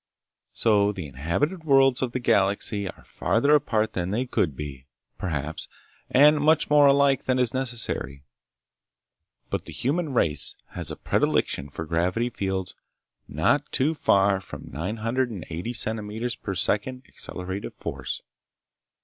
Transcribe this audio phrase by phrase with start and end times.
[0.55, 4.87] So the inhabited worlds of the galaxy are farther apart than they could be,
[5.19, 5.67] perhaps,
[6.09, 8.23] and much more alike than is necessary.
[9.51, 12.73] But the human race has a predilection for gravity fields
[13.27, 18.23] not too far from 980cm sec accellerative force.